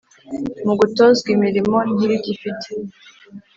[0.65, 2.69] mu gutozwa imirimo ntirigifite